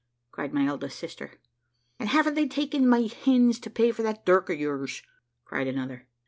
[0.31, 1.33] cried my eldest sister.
[1.99, 5.03] `And haven't they taken my hens to pay for that dirk of yours?'
[5.45, 6.07] cried another.